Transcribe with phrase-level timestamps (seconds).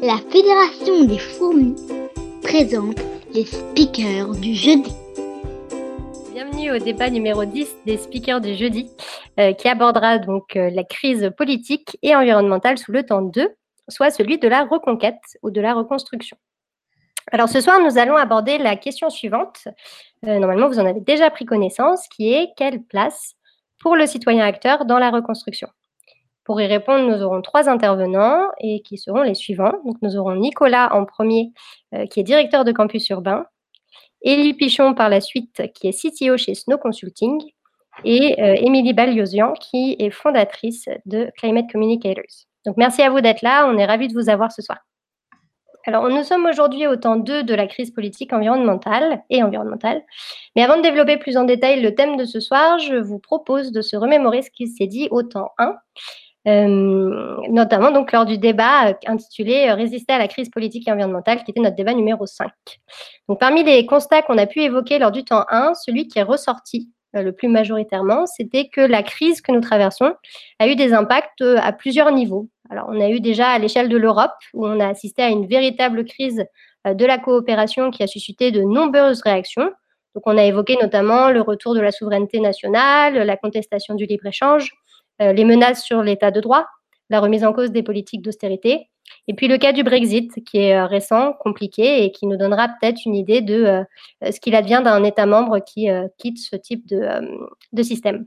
[0.00, 1.74] La Fédération des fourmis
[2.42, 3.00] présente
[3.34, 4.94] les speakers du jeudi.
[6.32, 8.88] Bienvenue au débat numéro 10 des speakers du jeudi,
[9.40, 13.48] euh, qui abordera donc euh, la crise politique et environnementale sous le temps 2,
[13.88, 16.36] soit celui de la reconquête ou de la reconstruction.
[17.32, 19.66] Alors ce soir, nous allons aborder la question suivante.
[20.26, 23.34] Euh, normalement, vous en avez déjà pris connaissance, qui est quelle place
[23.80, 25.68] pour le citoyen acteur dans la reconstruction?
[26.48, 29.74] Pour y répondre, nous aurons trois intervenants et qui seront les suivants.
[29.84, 31.52] Donc, nous aurons Nicolas en premier,
[31.94, 33.44] euh, qui est directeur de campus urbain,
[34.22, 37.38] Élie Pichon par la suite, qui est CTO chez Snow Consulting,
[38.02, 42.46] et euh, Émilie Baliosian, qui est fondatrice de Climate Communicators.
[42.64, 43.68] Donc, merci à vous d'être là.
[43.68, 44.78] On est ravis de vous avoir ce soir.
[45.84, 50.02] Alors, nous sommes aujourd'hui au temps 2 de la crise politique environnementale et environnementale.
[50.56, 53.70] Mais avant de développer plus en détail le thème de ce soir, je vous propose
[53.70, 55.72] de se remémorer ce qui s'est dit au temps 1 euh,
[57.48, 61.42] notamment donc lors du débat euh, intitulé euh, Résister à la crise politique et environnementale,
[61.44, 62.50] qui était notre débat numéro 5.
[63.28, 66.22] Donc, parmi les constats qu'on a pu évoquer lors du temps 1, celui qui est
[66.22, 70.12] ressorti le plus majoritairement, c'était que la crise que nous traversons
[70.58, 72.48] a eu des impacts à plusieurs niveaux.
[72.68, 75.46] Alors, on a eu déjà à l'échelle de l'Europe, où on a assisté à une
[75.46, 76.44] véritable crise
[76.84, 79.70] de la coopération qui a suscité de nombreuses réactions.
[80.14, 84.72] Donc, on a évoqué notamment le retour de la souveraineté nationale, la contestation du libre-échange,
[84.72, 84.87] euh,
[85.20, 86.66] les menaces sur l'état de droit,
[87.10, 88.88] la remise en cause des politiques d'austérité,
[89.26, 92.68] et puis le cas du Brexit, qui est euh, récent, compliqué, et qui nous donnera
[92.68, 96.86] peut-être une idée de euh, ce qu'il advient d'un État membre qui quitte ce type
[96.86, 98.26] de système.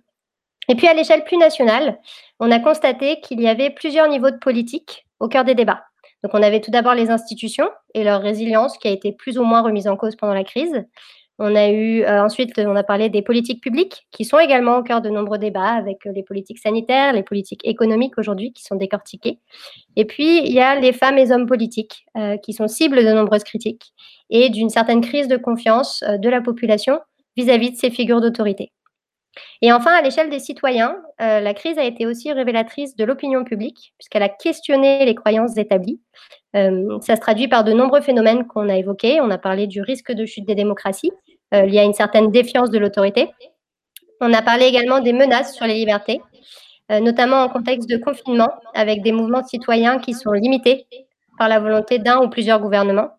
[0.67, 1.99] Et puis à l'échelle plus nationale,
[2.39, 5.83] on a constaté qu'il y avait plusieurs niveaux de politique au cœur des débats.
[6.23, 9.43] Donc on avait tout d'abord les institutions et leur résilience qui a été plus ou
[9.43, 10.85] moins remise en cause pendant la crise.
[11.43, 14.83] On a eu euh, ensuite, on a parlé des politiques publiques qui sont également au
[14.83, 18.75] cœur de nombreux débats avec euh, les politiques sanitaires, les politiques économiques aujourd'hui qui sont
[18.75, 19.39] décortiquées.
[19.95, 23.11] Et puis, il y a les femmes et hommes politiques euh, qui sont cibles de
[23.11, 23.91] nombreuses critiques
[24.29, 26.99] et d'une certaine crise de confiance de la population
[27.35, 28.71] vis-à-vis de ces figures d'autorité.
[29.63, 33.93] Et enfin, à l'échelle des citoyens, la crise a été aussi révélatrice de l'opinion publique,
[33.97, 36.01] puisqu'elle a questionné les croyances établies.
[36.53, 39.21] ça se traduit par de nombreux phénomènes qu'on a évoqués.
[39.21, 41.11] On a parlé du risque de chute des démocraties,
[41.53, 43.29] il y a une certaine défiance de l'autorité.
[44.23, 46.21] On a parlé également des menaces sur les libertés,
[46.91, 50.85] euh, notamment en contexte de confinement, avec des mouvements citoyens qui sont limités
[51.39, 53.09] par la volonté d'un ou plusieurs gouvernements.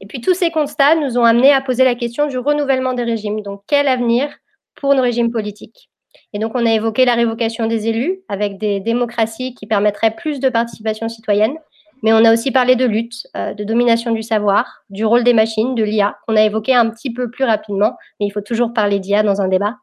[0.00, 3.04] Et puis tous ces constats nous ont amenés à poser la question du renouvellement des
[3.04, 3.42] régimes.
[3.42, 4.28] Donc quel avenir
[4.74, 5.88] pour nos régimes politiques?
[6.32, 10.40] Et donc on a évoqué la révocation des élus avec des démocraties qui permettraient plus
[10.40, 11.56] de participation citoyenne,
[12.02, 15.34] mais on a aussi parlé de lutte, euh, de domination du savoir, du rôle des
[15.34, 18.72] machines, de l'IA, qu'on a évoqué un petit peu plus rapidement, mais il faut toujours
[18.72, 19.76] parler d'IA dans un débat.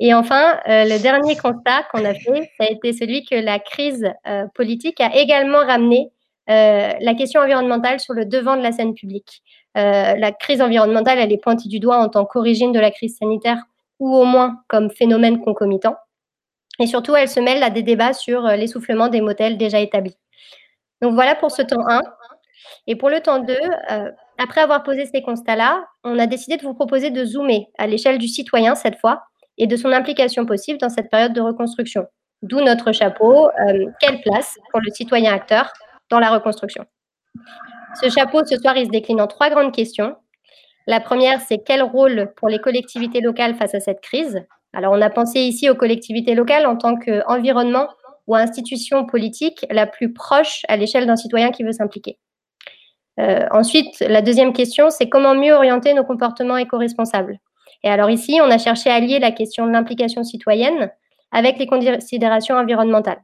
[0.00, 3.58] Et enfin, euh, le dernier constat qu'on a fait, ça a été celui que la
[3.58, 6.10] crise euh, politique a également ramené
[6.48, 9.42] la question environnementale sur le devant de la scène publique.
[9.74, 13.58] la crise environnementale, elle est pointée du doigt en tant qu'origine de la crise sanitaire
[14.00, 15.96] ou au moins comme phénomène concomitant.
[16.78, 20.16] Et surtout, elle se mêle à des débats sur l'essoufflement des modèles déjà établis.
[21.02, 22.00] Donc voilà pour ce temps 1.
[22.86, 26.62] Et pour le temps 2, euh, après avoir posé ces constats-là, on a décidé de
[26.62, 29.24] vous proposer de zoomer à l'échelle du citoyen cette fois
[29.58, 32.06] et de son implication possible dans cette période de reconstruction.
[32.42, 35.72] D'où notre chapeau, euh, quelle place pour le citoyen acteur
[36.08, 36.84] dans la reconstruction?
[38.00, 40.16] Ce chapeau, ce soir, il se décline en trois grandes questions.
[40.86, 44.44] La première, c'est quel rôle pour les collectivités locales face à cette crise?
[44.72, 47.88] Alors, on a pensé ici aux collectivités locales en tant qu'environnement
[48.26, 52.18] ou institution politique la plus proche à l'échelle d'un citoyen qui veut s'impliquer.
[53.20, 57.38] Euh, ensuite, la deuxième question, c'est comment mieux orienter nos comportements éco-responsables.
[57.84, 60.90] Et alors ici, on a cherché à lier la question de l'implication citoyenne
[61.30, 63.22] avec les considérations environnementales.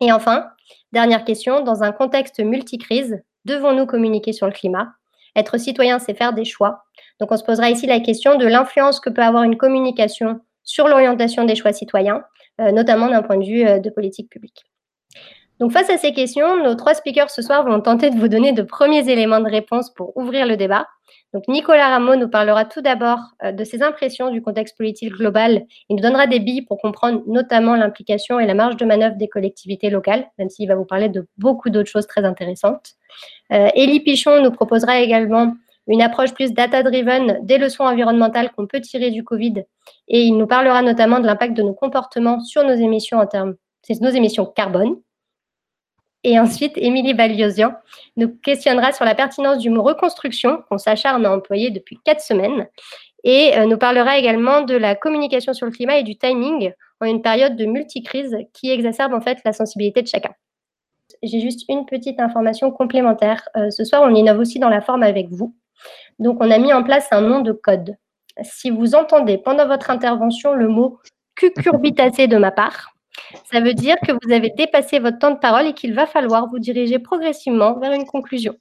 [0.00, 0.46] Et enfin,
[0.92, 4.92] dernière question, dans un contexte multicrise, devons-nous communiquer sur le climat?
[5.36, 6.84] Être citoyen, c'est faire des choix.
[7.20, 10.88] Donc on se posera ici la question de l'influence que peut avoir une communication sur
[10.88, 12.24] l'orientation des choix citoyens
[12.58, 14.64] notamment d'un point de vue euh, de politique publique.
[15.60, 18.52] Donc face à ces questions, nos trois speakers ce soir vont tenter de vous donner
[18.52, 20.86] de premiers éléments de réponse pour ouvrir le débat.
[21.32, 25.64] Donc Nicolas Rameau nous parlera tout d'abord euh, de ses impressions du contexte politique global.
[25.88, 29.28] Il nous donnera des billes pour comprendre notamment l'implication et la marge de manœuvre des
[29.28, 32.94] collectivités locales, même s'il va vous parler de beaucoup d'autres choses très intéressantes.
[33.52, 35.54] Euh, Élie Pichon nous proposera également
[35.86, 39.64] une approche plus data-driven des leçons environnementales qu'on peut tirer du Covid.
[40.08, 43.54] Et il nous parlera notamment de l'impact de nos comportements sur nos émissions en termes,
[43.82, 44.96] c'est nos émissions carbone.
[46.26, 47.74] Et ensuite, Émilie Baliosian
[48.16, 52.66] nous questionnera sur la pertinence du mot reconstruction qu'on s'acharne à employer depuis quatre semaines
[53.24, 57.06] et euh, nous parlera également de la communication sur le climat et du timing en
[57.06, 60.32] une période de multicrise qui exacerbe en fait la sensibilité de chacun.
[61.22, 63.46] j'ai juste une petite information complémentaire.
[63.70, 65.54] ce soir, on innove aussi dans la forme avec vous.
[66.18, 67.96] Donc, on a mis en place un nom de code.
[68.42, 70.98] Si vous entendez pendant votre intervention le mot
[71.36, 72.94] cucurbitacé de ma part,
[73.50, 76.48] ça veut dire que vous avez dépassé votre temps de parole et qu'il va falloir
[76.48, 78.54] vous diriger progressivement vers une conclusion.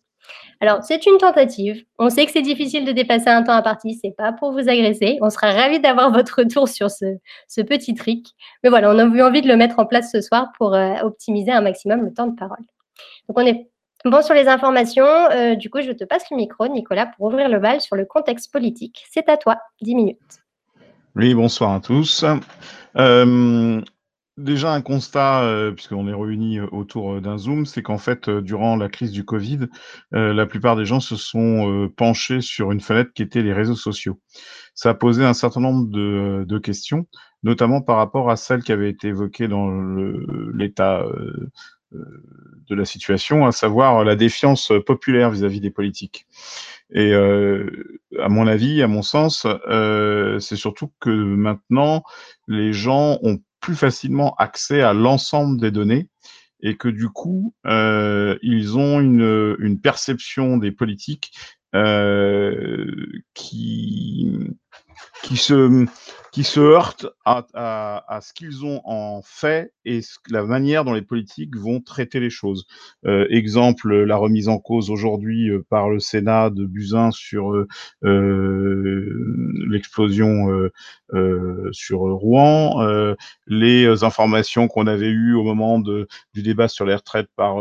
[0.62, 1.84] Alors, c'est une tentative.
[2.00, 4.00] On sait que c'est difficile de dépasser un temps à partie.
[4.02, 5.18] C'est pas pour vous agresser.
[5.22, 8.30] On sera ravis d'avoir votre retour sur ce, petit trick.
[8.64, 10.96] Mais voilà, on a eu envie de le mettre en place ce soir pour euh,
[11.02, 12.64] optimiser un maximum le temps de parole.
[13.28, 13.68] Donc, on est
[14.10, 15.06] bon sur les informations.
[15.06, 18.06] Euh, du coup, je te passe le micro, Nicolas, pour ouvrir le bal sur le
[18.06, 19.06] contexte politique.
[19.12, 20.18] C'est à toi, 10 minutes.
[21.16, 22.26] Oui, bonsoir à tous.
[22.98, 23.82] Euh,
[24.36, 28.90] Déjà un constat, euh, puisqu'on est réunis autour d'un Zoom, c'est qu'en fait, durant la
[28.90, 29.68] crise du Covid,
[30.12, 34.20] la plupart des gens se sont penchés sur une fenêtre qui était les réseaux sociaux.
[34.74, 37.06] Ça a posé un certain nombre de questions,
[37.44, 39.70] notamment par rapport à celles qui avaient été évoquées dans
[40.52, 41.06] l'état
[41.94, 46.26] de la situation, à savoir la défiance populaire vis-à-vis des politiques.
[46.92, 49.48] Et à mon avis, à mon sens,
[50.40, 52.04] c'est surtout que maintenant,
[52.48, 56.10] les gens ont plus facilement accès à l'ensemble des données
[56.64, 61.34] et que du coup, euh, ils ont une, une, perception des politiques
[61.76, 62.86] euh,
[63.34, 64.32] qui,
[65.24, 65.86] qui se
[66.34, 70.00] qui se heurtent à, à, à ce qu'ils ont en fait et
[70.30, 72.66] la manière dont les politiques vont traiter les choses.
[73.06, 77.68] Euh, exemple, la remise en cause aujourd'hui euh, par le Sénat de Buzyn sur euh,
[78.04, 79.10] euh
[79.70, 80.50] l'explosion
[81.14, 82.84] euh, sur Rouen,
[83.48, 87.58] les informations qu'on avait eues au moment de, du débat sur les retraites par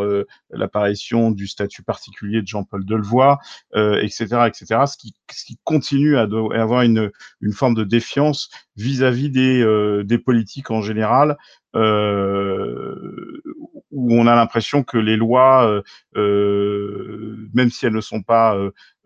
[0.51, 3.39] l'apparition du statut particulier de Jean-Paul Delevoye,
[3.75, 7.11] etc., etc., ce qui, ce qui continue à, à avoir une,
[7.41, 11.37] une forme de défiance vis-à-vis des, euh, des politiques en général,
[11.75, 13.43] euh,
[13.91, 15.83] où on a l'impression que les lois,
[16.17, 18.57] euh, même si elles ne sont pas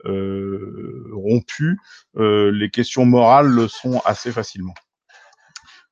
[0.04, 1.78] rompues,
[2.14, 4.74] les questions morales le sont assez facilement.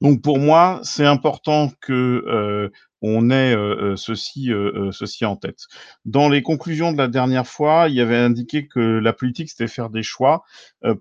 [0.01, 2.71] Donc pour moi, c'est important que
[3.07, 5.67] on ait euh, euh, ceci, euh, ceci en tête.
[6.07, 9.69] Dans les conclusions de la dernière fois, il y avait indiqué que la politique, c'était
[9.69, 10.45] faire des choix.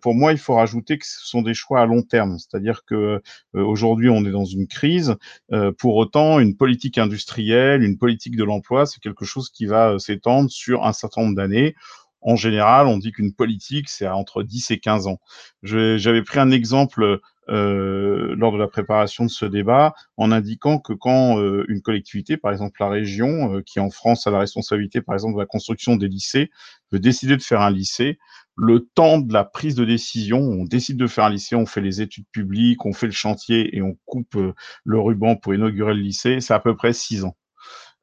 [0.01, 3.21] pour moi, il faut rajouter que ce sont des choix à long terme, c'est-à-dire que
[3.53, 5.15] aujourd'hui, on est dans une crise.
[5.77, 10.49] pour autant, une politique industrielle, une politique de l'emploi, c'est quelque chose qui va s'étendre
[10.49, 11.75] sur un certain nombre d'années.
[12.21, 15.19] En général, on dit qu'une politique, c'est entre 10 et 15 ans.
[15.63, 17.19] J'avais pris un exemple
[17.49, 22.37] euh, lors de la préparation de ce débat en indiquant que quand euh, une collectivité,
[22.37, 25.45] par exemple la région, euh, qui en France a la responsabilité, par exemple, de la
[25.45, 26.51] construction des lycées,
[26.91, 28.17] veut décider de faire un lycée,
[28.55, 31.81] le temps de la prise de décision, on décide de faire un lycée, on fait
[31.81, 34.37] les études publiques, on fait le chantier et on coupe
[34.83, 37.35] le ruban pour inaugurer le lycée, c'est à peu près six ans.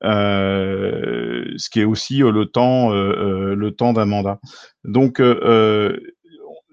[0.02, 4.40] ce qui est aussi le temps, le temps d'un mandat.
[4.84, 5.20] Donc,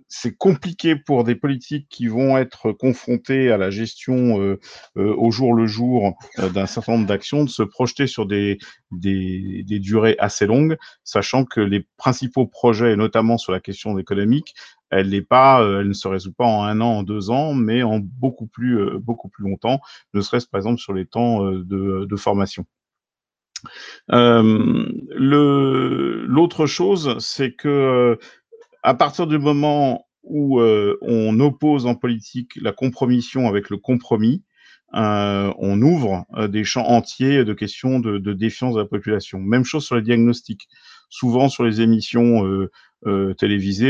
[0.09, 4.59] c'est compliqué pour des politiques qui vont être confrontés à la gestion euh,
[4.97, 8.57] euh, au jour le jour euh, d'un certain nombre d'actions de se projeter sur des,
[8.91, 14.55] durées assez longues, sachant que les principaux projets, notamment sur la question économique,
[14.89, 17.83] elle n'est pas, elle ne se résout pas en un an, en deux ans, mais
[17.83, 19.81] en beaucoup plus, beaucoup plus longtemps,
[20.13, 22.65] ne serait-ce par exemple sur les temps de formation.
[25.17, 28.17] L'autre chose, c'est que
[28.87, 34.45] à partir du moment où euh, on oppose en politique la compromission avec le compromis,
[34.93, 39.39] euh, on ouvre euh, des champs entiers de questions de, de, défiance de la population.
[39.39, 40.69] Même chose sur les diagnostics.
[41.09, 42.43] Souvent sur les émissions
[43.05, 43.33] euh,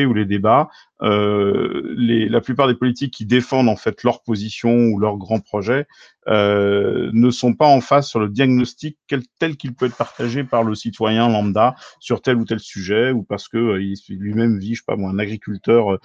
[0.06, 0.70] ou les débats,
[1.04, 5.86] euh, la plupart des politiques qui défendent en fait leur position ou leur grand projet
[6.28, 8.98] euh, ne sont pas en face sur le diagnostic
[9.40, 13.24] tel qu'il peut être partagé par le citoyen lambda sur tel ou tel sujet ou
[13.24, 16.00] parce que euh, lui-même vit, je sais pas moi, un agriculteur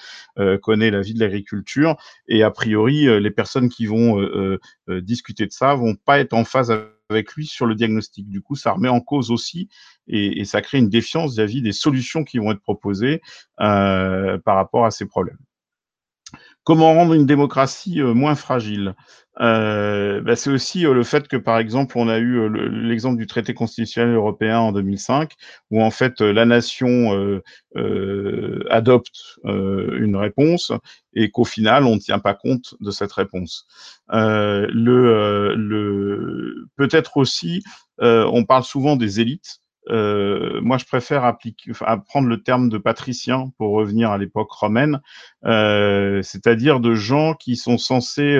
[0.62, 1.96] connaît la vie de l'agriculture
[2.28, 4.18] et a priori les personnes qui vont
[4.88, 8.28] discuter de ça vont pas être en phase avec avec lui sur le diagnostic.
[8.28, 9.68] Du coup, ça remet en cause aussi
[10.08, 13.20] et, ça crée une défiance vis-à-vis des solutions qui vont être proposées
[13.60, 15.38] euh, par rapport à ces problèmes.
[16.64, 18.94] Comment rendre une démocratie euh, moins fragile
[19.40, 23.52] euh, bah, C'est aussi le fait que, par exemple, on a eu l'exemple du traité
[23.52, 25.32] constitutionnel européen en 2005,
[25.70, 27.40] où en fait la nation
[28.70, 30.72] adopte une réponse
[31.14, 33.66] et qu'au final, on ne tient pas compte de cette réponse.
[34.08, 35.56] le
[36.76, 37.62] peut-être aussi,
[37.98, 39.61] on parle souvent des élites.
[39.90, 41.72] Euh, moi, je préfère appliquer,
[42.06, 45.00] prendre le terme de patricien pour revenir à l'époque romaine,
[45.44, 48.38] euh, c'est-à-dire de gens qui sont censés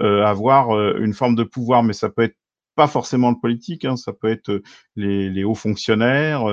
[0.00, 2.36] euh, avoir une forme de pouvoir, mais ça peut être
[2.76, 4.60] pas forcément le politique, hein, ça peut être
[4.96, 6.44] les, hauts fonctionnaires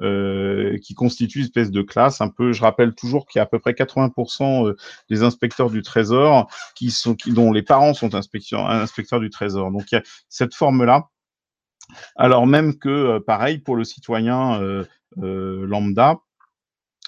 [0.00, 2.52] qui constituent une espèce de classe un peu.
[2.52, 4.74] Je rappelle toujours qu'il y a à peu près 80%
[5.10, 9.70] des inspecteurs du Trésor qui sont, dont les parents sont inspecteurs, inspecteurs du Trésor.
[9.70, 11.10] Donc il y a cette forme-là.
[12.16, 14.60] Alors même que, pareil, pour le citoyen
[15.16, 16.18] lambda,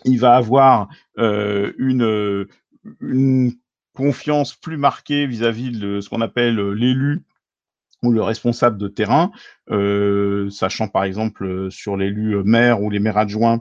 [0.05, 2.47] il va avoir une,
[3.01, 3.53] une
[3.95, 7.23] confiance plus marquée vis-à-vis de ce qu'on appelle l'élu
[8.05, 9.33] ou le responsable de terrain,
[10.51, 13.61] sachant par exemple sur l'élu maire ou les maires adjoints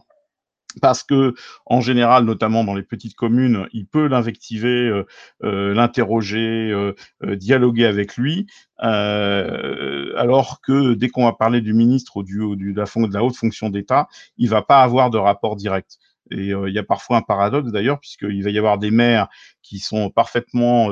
[0.82, 1.34] parce que
[1.66, 5.04] en général, notamment dans les petites communes, il peut l'invectiver,
[5.42, 6.94] l'interroger,
[7.24, 12.80] dialoguer avec lui, alors que dès qu'on va parler du ministre ou du, du de,
[12.80, 14.08] la, de la haute fonction d'État,
[14.38, 15.98] il va pas avoir de rapport direct.
[16.30, 19.28] Et il y a parfois un paradoxe d'ailleurs, puisqu'il va y avoir des maires
[19.62, 20.90] qui sont parfaitement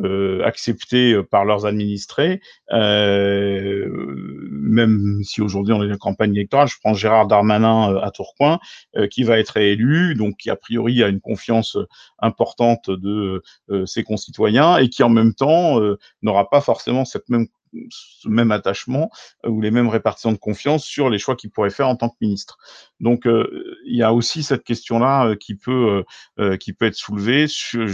[0.00, 2.40] euh, acceptés par leurs administrés,
[2.72, 3.88] euh,
[4.50, 6.68] même si aujourd'hui on est en campagne électorale.
[6.68, 8.58] Je prends Gérard Darmanin à Tourcoing,
[9.10, 11.76] qui va être élu, donc qui a priori a une confiance
[12.18, 13.42] importante de
[13.86, 15.80] ses concitoyens et qui en même temps
[16.22, 17.46] n'aura pas forcément cette même
[17.90, 19.10] ce même attachement
[19.44, 22.08] euh, ou les mêmes répartitions de confiance sur les choix qu'il pourrait faire en tant
[22.08, 22.58] que ministre.
[23.00, 26.04] Donc euh, il y a aussi cette question-là euh, qui peut
[26.60, 27.86] qui peut être soulevée sur,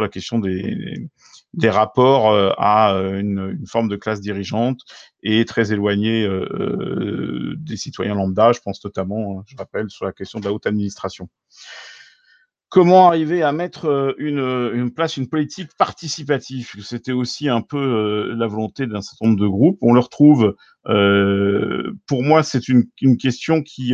[0.00, 1.08] la question des,
[1.54, 4.80] des rapports à une, une, forme de classe dirigeante
[5.22, 6.28] et très éloignée
[7.56, 8.52] des citoyens lambda.
[8.52, 11.28] Je pense notamment, hein, je rappelle, sur la question de la haute administration
[12.72, 16.72] comment arriver à mettre euh, une, euh, une place, une politique participative?
[16.82, 19.78] C'était aussi un peu euh, la volonté d'un certain nombre de groupes.
[19.82, 20.56] On le retrouve,
[22.06, 22.86] pour moi, c'est une,
[23.18, 23.92] question qui,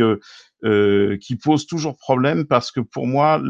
[1.43, 3.41] pose toujours problème parce que pour moi,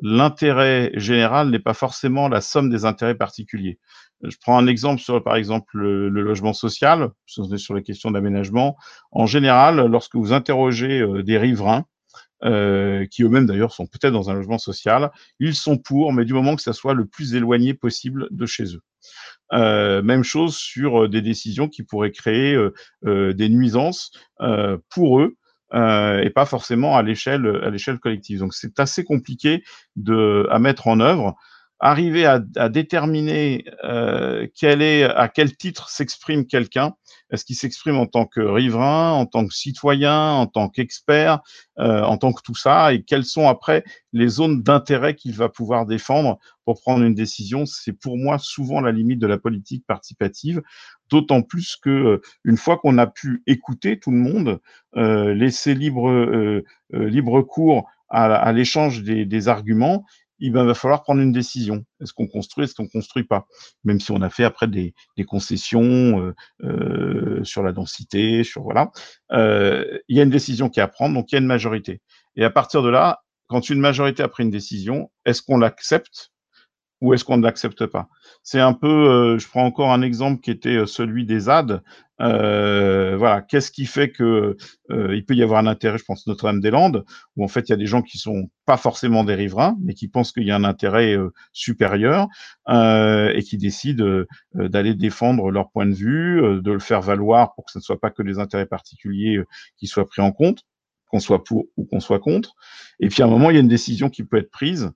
[0.00, 3.80] l'intérêt général n'est pas forcément la somme des intérêts particuliers.
[4.22, 8.76] Je prends un exemple sur, par exemple, le, le logement social, sur la question d'aménagement.
[9.10, 11.84] En général, lorsque vous interrogez des riverains,
[12.44, 16.34] euh, qui eux-mêmes d'ailleurs sont peut-être dans un logement social, ils sont pour, mais du
[16.34, 18.82] moment que ça soit le plus éloigné possible de chez eux.
[19.52, 22.56] Euh, même chose sur euh, des décisions qui pourraient créer
[23.02, 24.10] des nuisances
[24.90, 25.36] pour eux.
[25.72, 28.40] et pas forcément à l'échelle collective.
[28.40, 29.62] Donc c'est assez compliqué
[30.06, 31.36] à mettre en œuvre
[31.78, 36.94] arriver à, à déterminer euh, quel est, à quel titre s'exprime quelqu'un.
[37.30, 41.40] Est-ce qu'il s'exprime en tant que riverain, en tant que citoyen, en tant qu'expert,
[41.78, 45.48] euh, en tant que tout ça, et quelles sont après les zones d'intérêt qu'il va
[45.48, 47.66] pouvoir défendre pour prendre une décision?
[47.66, 50.62] C'est pour moi souvent la limite de la politique participative,
[51.10, 54.60] d'autant plus que euh, une fois qu'on a pu écouter tout le monde,
[54.96, 56.64] euh, laisser libre euh,
[56.94, 60.04] euh, libre cours à, à l'échange des, des arguments,
[60.38, 61.84] il va falloir prendre une décision.
[62.00, 63.46] Est-ce qu'on construit, est-ce qu'on construit pas?
[63.84, 64.94] Même si on a fait après des,
[65.26, 68.90] concessions euh, euh, sur la densité, sur voilà,
[69.32, 71.46] euh, il y a une décision qui est à prendre, donc il y a une
[71.46, 72.00] majorité.
[72.36, 76.32] Et à partir de là, quand une majorité a pris une décision, est-ce qu'on l'accepte
[77.00, 78.08] ou est-ce qu'on ne l'accepte pas?
[78.42, 81.82] C'est un peu, je prends encore un exemple qui était celui des ZAD.
[82.20, 84.56] Euh, voilà, qu'est-ce qui fait que
[84.90, 87.04] euh, il peut y avoir un intérêt, je pense Notre-Dame-des-Landes,
[87.36, 89.94] où en fait il y a des gens qui sont pas forcément des riverains, mais
[89.94, 92.28] qui pensent qu'il y a un intérêt euh, supérieur
[92.68, 97.72] et qui décident d'aller défendre leur point de vue, de le faire valoir pour que
[97.72, 99.40] ce ne soit pas que les intérêts particuliers
[99.76, 100.64] qui soient pris en compte,
[101.08, 102.54] qu'on soit pour ou qu'on soit contre.
[102.98, 104.90] Et puis à un moment, il y a une décision qui peut être prise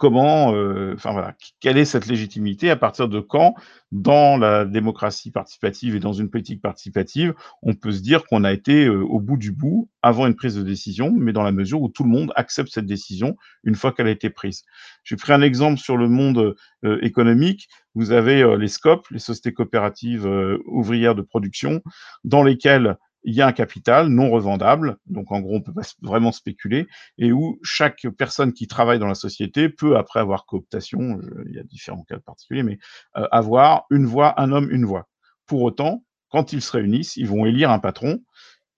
[0.00, 3.54] comment, euh, enfin voilà, quelle est cette légitimité, à partir de quand,
[3.92, 8.50] dans la démocratie participative et dans une politique participative, on peut se dire qu'on a
[8.50, 11.82] été euh, au bout du bout avant une prise de décision, mais dans la mesure
[11.82, 14.62] où tout le monde accepte cette décision une fois qu'elle a été prise.
[15.04, 17.68] J'ai pris un exemple sur le monde euh, économique.
[17.94, 20.24] Vous avez les SCOP, les sociétés coopératives
[20.64, 21.82] ouvrières de production,
[22.24, 25.82] dans lesquelles il y a un capital non revendable, donc en gros on peut pas
[26.02, 26.86] vraiment spéculer,
[27.18, 31.58] et où chaque personne qui travaille dans la société peut, après avoir cooptation, il y
[31.58, 32.78] a différents cas particuliers, mais
[33.16, 35.08] euh, avoir une voix, un homme, une voix.
[35.46, 38.20] Pour autant, quand ils se réunissent, ils vont élire un patron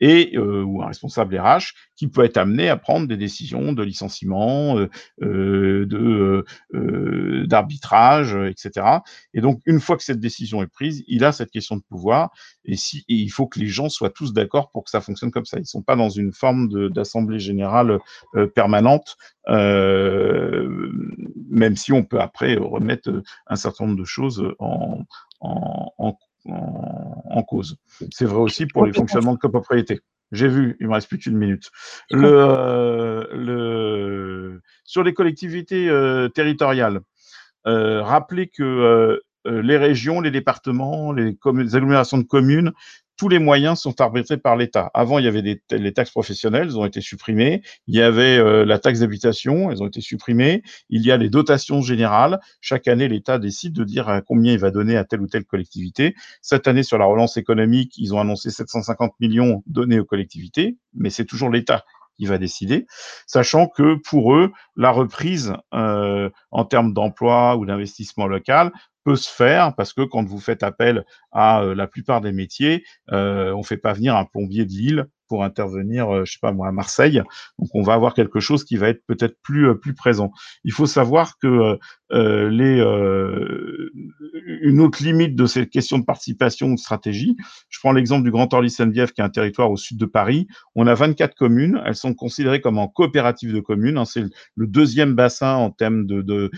[0.03, 3.83] et euh, ou un responsable RH qui peut être amené à prendre des décisions de
[3.85, 4.91] licenciement, euh,
[5.23, 6.45] euh de
[6.75, 8.99] euh, d'arbitrage, etc.
[9.33, 12.31] Et donc une fois que cette décision est prise, il a cette question de pouvoir
[12.65, 15.45] et si il faut que les gens soient tous d'accord pour que ça fonctionne comme
[15.45, 15.59] ça.
[15.59, 18.01] Ils sont pas dans une forme d'assemblée générale
[18.35, 19.17] euh, permanente,
[21.51, 25.05] même si on peut après remettre un certain nombre de choses en,
[25.41, 27.77] en, en en, cause.
[28.11, 30.01] C'est vrai aussi pour les fonctionnements de copropriété.
[30.33, 31.71] J'ai vu, il me reste plus qu'une minute.
[32.11, 37.01] Le, euh, le, sur les collectivités euh, territoriales,
[37.67, 42.73] euh, rappelez que les régions, les départements, les, les agglomérations de communes
[43.23, 44.91] tous les moyens sont arbitrés par l'État.
[44.95, 47.63] Avant, il y avait des, les taxes professionnelles, elles ont été supprimées.
[47.87, 50.65] Il y avait euh, la taxe d'habitation, elles ont été supprimées.
[50.89, 52.41] Il y a les dotations générales.
[52.61, 56.17] Chaque année, l'État décide de dire combien il va donner à telle ou telle collectivité.
[56.41, 61.09] Cette année, sur la relance économique, ils ont annoncé 750 millions donnés aux collectivités, mais
[61.09, 61.85] c'est toujours l'État
[62.17, 62.87] qui va décider,
[63.27, 68.71] sachant que pour eux, la reprise euh, en termes d'emploi ou d'investissement local
[69.05, 72.85] peut se faire parce que quand vous faites appel à euh, la plupart des métiers,
[73.13, 76.53] euh, on fait pas venir un plombier de Lille pour intervenir, euh, je sais pas
[76.53, 77.23] moi, à Marseille.
[77.59, 80.31] Donc on va avoir quelque chose qui va être peut-être plus euh, plus présent.
[80.63, 81.79] Il faut savoir que
[82.13, 82.83] euh, les
[84.63, 87.37] une autre limite de ces questions de participation ou de stratégie.
[87.69, 90.47] Je prends l'exemple du Grand Orly Sainte-Bièvre, qui est un territoire au sud de Paris.
[90.75, 91.81] On a 24 communes.
[91.85, 93.99] Elles sont considérées comme en coopérative de communes.
[93.99, 94.05] Hein.
[94.05, 96.51] C'est le deuxième bassin en termes de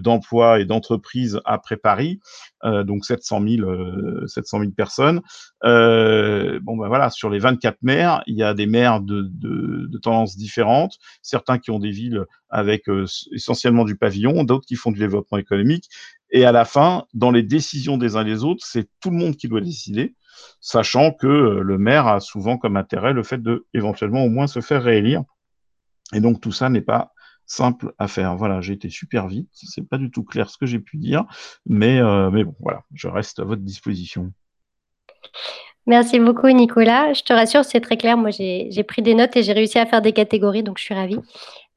[0.00, 2.20] d'emploi et d'entreprise après Paris.
[2.64, 5.20] Euh, donc 700 000, 700 000 personnes.
[5.64, 9.98] Euh, bon ben voilà, sur les 24 maires, il y a des maires de, de
[9.98, 14.90] tendances différentes, certains qui ont des villes avec euh, essentiellement du pavillon, d'autres qui font
[14.90, 15.88] du développement économique.
[16.30, 19.16] Et à la fin, dans les décisions des uns et des autres, c'est tout le
[19.16, 20.14] monde qui doit décider,
[20.60, 24.60] sachant que le maire a souvent comme intérêt le fait de éventuellement au moins se
[24.60, 25.22] faire réélire.
[26.12, 27.12] Et donc tout ça n'est pas
[27.48, 28.36] simple à faire.
[28.36, 31.24] Voilà, j'ai été super vite, c'est pas du tout clair ce que j'ai pu dire,
[31.66, 34.32] mais, euh, mais bon, voilà, je reste à votre disposition.
[35.86, 37.14] Merci beaucoup, Nicolas.
[37.14, 38.18] Je te rassure, c'est très clair.
[38.18, 40.94] Moi, j'ai pris des notes et j'ai réussi à faire des catégories, donc je suis
[40.94, 41.18] ravie.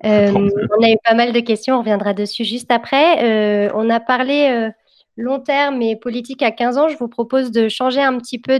[0.04, 3.24] Euh, on a eu pas mal de questions, on reviendra dessus juste après.
[3.24, 4.72] Euh, on a parlé
[5.18, 8.60] long terme et politique à 15 ans, je vous propose de changer un petit peu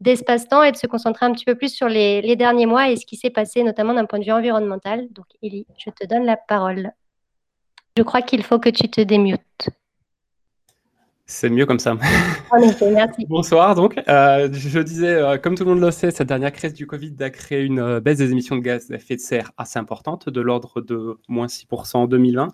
[0.00, 3.06] d'espace-temps et de se concentrer un petit peu plus sur les, derniers mois et ce
[3.06, 5.06] qui s'est passé, notamment d'un point de vue environnemental.
[5.10, 6.90] Donc, Elie, je te donne la parole.
[7.96, 9.68] Je crois qu'il faut que tu te démutes.
[11.26, 11.96] C'est mieux comme ça.
[12.50, 13.26] En effet, merci.
[13.26, 13.74] Bonsoir.
[13.74, 16.86] Donc, euh, je disais, euh, comme tout le monde le sait, cette dernière crise du
[16.86, 19.78] Covid a créé une euh, baisse des émissions de gaz à effet de serre assez
[19.78, 22.52] importante, de l'ordre de moins 6% en 2020.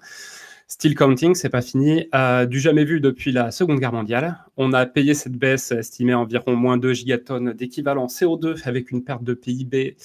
[0.68, 2.06] Still counting, c'est pas fini.
[2.48, 4.38] Du jamais vu depuis la Seconde Guerre mondiale.
[4.56, 9.02] On a payé cette baisse estimée à environ moins 2 gigatonnes d'équivalent CO2 avec une
[9.02, 9.96] perte de PIB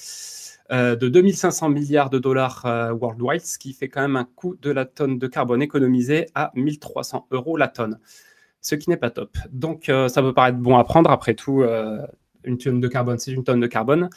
[0.72, 4.56] euh, de 2500 milliards de dollars euh, worldwide, ce qui fait quand même un coût
[4.56, 8.00] de la tonne de carbone économisée à 1300 euros la tonne,
[8.60, 9.36] ce qui n'est pas top.
[9.50, 11.64] Donc ça peut paraître bon à prendre, après tout,
[12.44, 14.08] une tonne de carbone, c'est une tonne de carbone.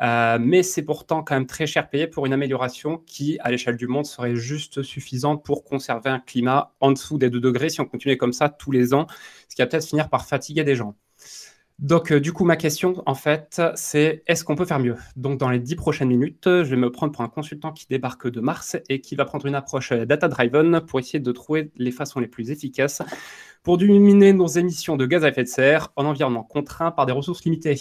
[0.00, 3.76] Euh, mais c'est pourtant quand même très cher payé pour une amélioration qui, à l'échelle
[3.76, 7.80] du monde, serait juste suffisante pour conserver un climat en dessous des 2 degrés si
[7.80, 9.06] on continuait comme ça tous les ans,
[9.48, 10.96] ce qui va peut-être finir par fatiguer des gens.
[11.80, 14.96] Donc, euh, du coup, ma question, en fait, c'est est-ce qu'on peut faire mieux?
[15.16, 18.28] Donc, dans les 10 prochaines minutes, je vais me prendre pour un consultant qui débarque
[18.28, 22.20] de Mars et qui va prendre une approche data-driven pour essayer de trouver les façons
[22.20, 23.02] les plus efficaces
[23.64, 27.12] pour diminuer nos émissions de gaz à effet de serre en environnement contraint par des
[27.12, 27.80] ressources limitées.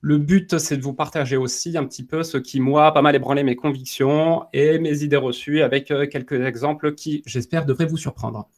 [0.00, 3.14] Le but, c'est de vous partager aussi un petit peu ce qui, moi, pas mal
[3.16, 7.96] ébranlé mes convictions et mes idées reçues avec euh, quelques exemples qui, j'espère, devraient vous
[7.96, 8.48] surprendre.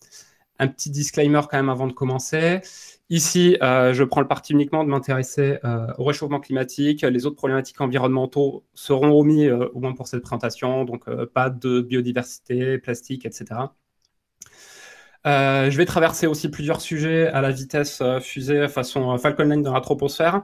[0.58, 2.60] Un petit disclaimer quand même avant de commencer.
[3.08, 7.02] Ici, euh, je prends le parti uniquement de m'intéresser euh, au réchauffement climatique.
[7.02, 12.78] Les autres problématiques environnementaux seront omis au moins pour cette présentation, donc pas de biodiversité,
[12.78, 13.46] plastique, etc.
[15.24, 19.80] je vais traverser aussi plusieurs sujets à la vitesse fusée façon Falcon 9 dans la
[19.80, 20.42] troposphère.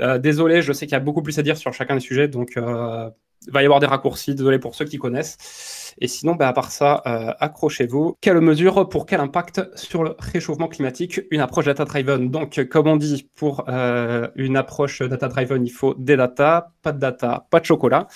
[0.00, 2.28] Euh, désolé, je sais qu'il y a beaucoup plus à dire sur chacun des sujets,
[2.28, 3.10] donc euh,
[3.46, 5.94] il va y avoir des raccourcis, désolé pour ceux qui connaissent.
[6.00, 8.16] Et sinon, bah, à part ça, euh, accrochez-vous.
[8.20, 12.30] Quelle mesure pour quel impact sur le réchauffement climatique Une approche data-driven?
[12.30, 17.46] Donc, comme on dit, pour une approche data-driven, il faut des data, pas de data,
[17.50, 18.06] pas de chocolat.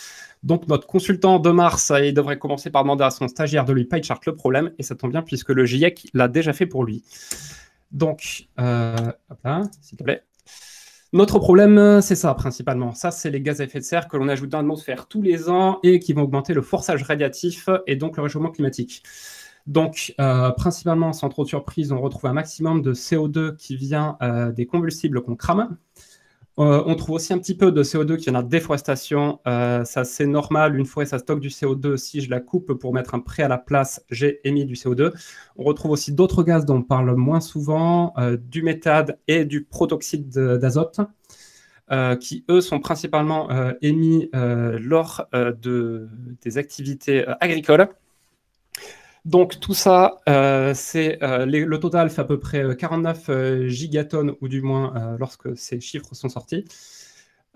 [0.42, 3.84] Donc, notre consultant de Mars, il devrait commencer par demander à son stagiaire de lui
[3.84, 6.84] pie chart le problème, et ça tombe bien puisque le GIEC l'a déjà fait pour
[6.84, 7.02] lui.
[7.90, 10.25] Donc, hop là, s'il te plaît.
[11.16, 12.92] Notre problème, c'est ça principalement.
[12.92, 15.48] Ça, c'est les gaz à effet de serre que l'on ajoute dans l'atmosphère tous les
[15.48, 19.02] ans et qui vont augmenter le forçage radiatif et donc le réchauffement climatique.
[19.66, 24.18] Donc, euh, principalement, sans trop de surprise, on retrouve un maximum de CO2 qui vient
[24.20, 25.78] euh, des combustibles qu'on crame.
[26.58, 29.40] Euh, on trouve aussi un petit peu de CO2 qui vient de déforestation.
[29.46, 30.76] Euh, ça, c'est normal.
[30.76, 31.96] Une forêt, ça stocke du CO2.
[31.96, 35.12] Si je la coupe pour mettre un prêt à la place, j'ai émis du CO2.
[35.56, 39.64] On retrouve aussi d'autres gaz dont on parle moins souvent, euh, du méthane et du
[39.64, 41.00] protoxyde d'azote.
[42.20, 43.48] qui eux sont principalement
[43.80, 46.08] émis lors de,
[46.42, 47.88] des activités agricoles.
[49.26, 54.34] Donc tout ça, euh, c'est euh, le total fait à peu près 49 euh, gigatonnes,
[54.40, 56.64] ou du moins lorsque ces chiffres sont sortis.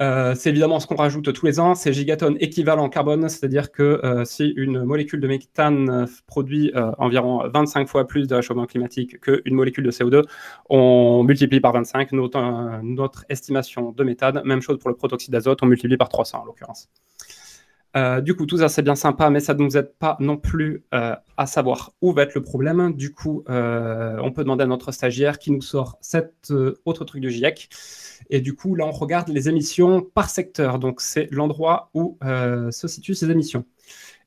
[0.00, 4.48] C'est évidemment ce qu'on rajoute tous les ans, c'est gigatonnes équivalent carbone, c'est-à-dire que si
[4.56, 9.90] une molécule de méthane produit environ 25 fois plus de réchauffement climatique qu'une molécule de
[9.90, 10.24] CO2,
[10.70, 14.40] on multiplie par 25 notre, notre, estimation de méthane.
[14.44, 16.88] Même chose pour le protoxyde d'azote, on multiplie par 300 en l'occurrence.
[18.22, 20.84] Du coup, tout ça c'est bien sympa, mais ça ne nous aide pas non plus
[20.92, 22.94] à savoir où va être le problème.
[22.94, 26.52] Du coup, on peut demander à notre stagiaire qui nous sort cet
[26.84, 27.68] autre truc de GIEC.
[28.30, 30.78] Et du coup, là, on regarde les émissions par secteur.
[30.78, 33.64] Donc, c'est l'endroit où euh, se situent ces émissions.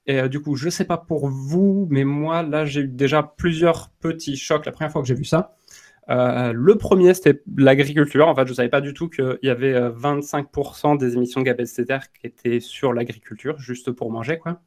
[0.05, 2.87] Et euh, du coup, je ne sais pas pour vous, mais moi, là, j'ai eu
[2.87, 5.55] déjà plusieurs petits chocs la première fois que j'ai vu ça.
[6.09, 8.27] Euh, le premier, c'était l'agriculture.
[8.27, 11.45] En fait, je ne savais pas du tout qu'il y avait 25% des émissions de
[11.45, 14.61] gaz à qui étaient sur l'agriculture, juste pour manger, quoi.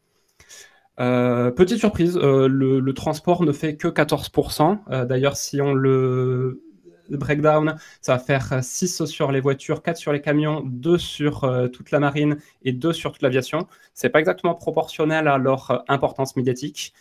[0.97, 5.07] petite surprise, le, transport ne fait que 14%.
[5.07, 6.63] D'ailleurs, si on le
[7.11, 11.69] breakdown, ça va faire 6 sur les voitures, 4 sur les camions, 2 sur euh,
[11.69, 13.67] toute la marine et 2 sur toute l'aviation.
[13.95, 16.93] C'est pas exactement proportionnel à leur euh, importance médiatique.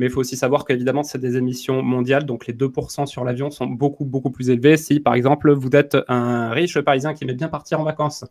[0.00, 3.50] Mais il faut aussi savoir qu'évidemment, c'est des émissions mondiales, donc les 2% sur l'avion
[3.50, 7.36] sont beaucoup, beaucoup plus élevés si, par exemple, vous êtes un riche parisien qui aime
[7.36, 8.24] bien partir en vacances.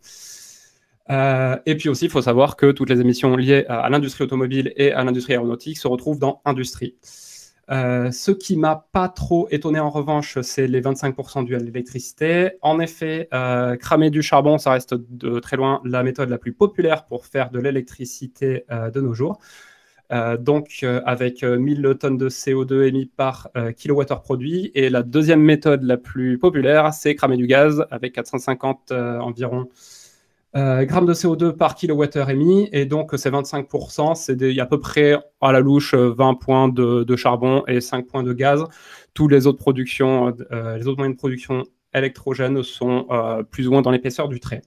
[1.11, 4.73] Euh, et puis aussi, il faut savoir que toutes les émissions liées à l'industrie automobile
[4.77, 6.95] et à l'industrie aéronautique se retrouvent dans industrie.
[7.69, 12.53] Euh, ce qui m'a pas trop étonné en revanche, c'est les 25% dû à l'électricité.
[12.63, 16.53] En effet, euh, cramer du charbon, ça reste de très loin la méthode la plus
[16.53, 19.39] populaire pour faire de l'électricité de nos jours.
[20.11, 24.71] Donc, avec 1000 tonnes de CO2 émis par kilowattheure produit.
[24.73, 29.67] Et la deuxième méthode la plus populaire, c'est cramer du gaz avec 450 environ
[30.55, 35.15] euh, grammes de CO2 par kilowattheure émis, et donc ces 25%, c'est à peu près
[35.41, 38.63] à la louche 20 points de, charbon et 5 points de gaz.
[39.13, 43.71] Toutes les autres productions, euh, les autres moyens de production électrogènes sont euh, plus ou
[43.71, 44.61] moins dans l'épaisseur du trait.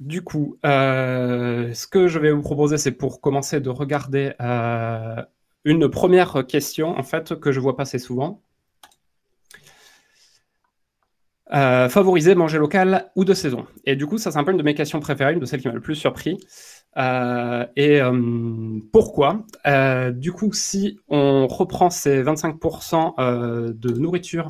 [0.00, 4.32] Du coup, ce que je vais vous proposer, c'est pour commencer de regarder
[5.64, 8.42] une première question, en fait, que je vois passer souvent.
[11.54, 13.66] Euh, favoriser manger local ou de saison.
[13.84, 15.60] Et du coup, ça c'est un peu une de mes questions préférées, une de celles
[15.60, 16.40] qui m'a le plus surpris.
[16.96, 19.44] Euh, et euh, pourquoi?
[20.12, 24.48] Du coup, si on reprend ces 25% de nourriture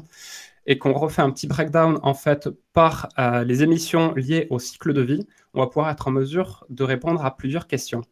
[0.67, 3.09] et qu'on refait un petit breakdown en fait par
[3.47, 7.25] les émissions liées au cycle de vie, on va pouvoir être en mesure de répondre
[7.25, 8.03] à plusieurs questions.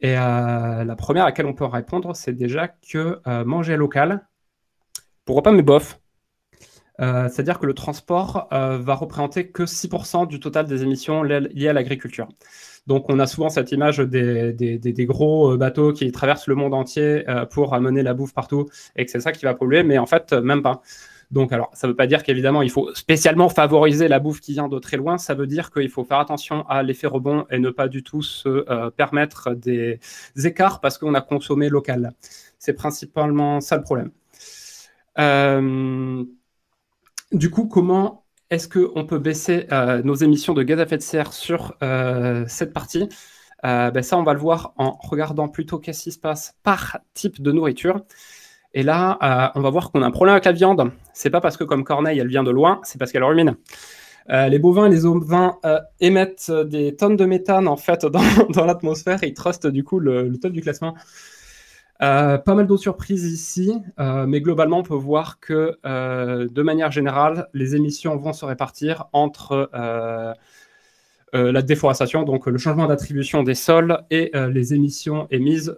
[0.00, 4.26] Et la première à laquelle on peut répondre, c'est déjà que manger local,
[5.24, 6.00] pourquoi pas mes bof
[7.00, 11.68] euh, c'est-à-dire que le transport euh, va représenter que 6% du total des émissions liées
[11.68, 12.28] à l'agriculture.
[12.86, 17.24] Donc on a souvent cette image des, gros euh, bateaux qui traversent le monde entier
[17.50, 20.32] pour amener la bouffe partout et que c'est ça qui va polluer, mais en fait,
[20.32, 20.82] même pas.
[21.30, 24.52] Donc, alors, ça ne veut pas dire qu'évidemment, il faut spécialement favoriser la bouffe qui
[24.52, 25.18] vient de très loin.
[25.18, 28.22] Ça veut dire qu'il faut faire attention à l'effet rebond et ne pas du tout
[28.22, 30.00] se permettre des
[30.42, 32.12] écarts parce qu'on a consommé local.
[32.58, 34.10] C'est principalement ça le problème.
[35.18, 36.24] Euh,
[37.32, 41.02] du coup, comment est-ce qu'on peut baisser euh, nos émissions de gaz à effet de
[41.02, 43.08] serre sur euh, cette partie?
[43.64, 47.00] Euh, ben Ça, on va le voir en regardant plutôt qu'est-ce qui se passe par
[47.14, 48.04] type de nourriture.
[48.78, 50.92] Et là, on va voir qu'on a un problème avec la viande.
[51.12, 53.56] C'est pas parce que comme Corneille, elle vient de loin, c'est parce qu'elle rumine.
[54.28, 55.56] les bovins et les ovins
[56.00, 58.06] émettent des tonnes de méthane en fait
[58.50, 60.94] dans, l'atmosphère et ils trustent du coup le top du classement.
[62.00, 66.62] Euh, pas mal d'autres surprises ici, euh, mais globalement, on peut voir que euh, de
[66.62, 69.70] manière générale, les émissions vont se répartir entre
[71.32, 75.76] la déforestation, donc le changement d'attribution des sols, et les émissions émises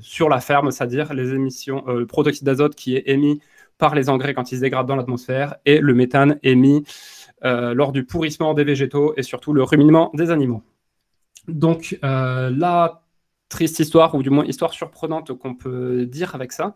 [0.00, 3.40] sur la ferme, c'est-à-dire les émissions, le protoxyde d'azote qui est émis
[3.78, 6.84] par les engrais quand ils se dégradent dans l'atmosphère, et le méthane émis
[7.42, 10.62] lors du pourrissement des végétaux et surtout le ruminement des animaux.
[11.48, 13.02] Donc là,
[13.48, 16.74] triste histoire, ou du moins histoire surprenante qu'on peut dire avec ça,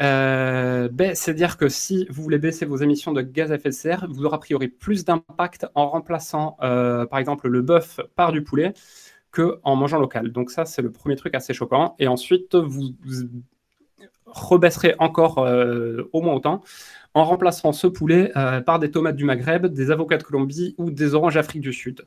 [0.00, 3.68] euh, ben, c'est dire que si vous voulez baisser vos émissions de gaz à effet
[3.68, 8.00] de serre, vous aurez a priori plus d'impact en remplaçant, euh, par exemple, le bœuf
[8.16, 8.72] par du poulet
[9.32, 10.32] que en mangeant local.
[10.32, 11.96] Donc ça, c'est le premier truc assez choquant.
[11.98, 12.94] Et ensuite, vous,
[14.26, 16.62] rebaisserez encore euh, au moins autant
[17.14, 18.32] en remplaçant ce poulet
[18.66, 22.04] par des tomates du Maghreb, des avocats de Colombie ou des oranges d'Afrique du Sud.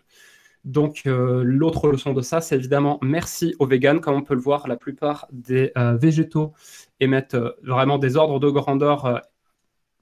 [0.67, 4.01] Donc, euh, l'autre leçon de ça, c'est évidemment merci aux véganes.
[4.01, 6.53] Comme on peut le voir, la plupart des euh, végétaux
[6.99, 9.21] émettent euh, vraiment des ordres de grandeur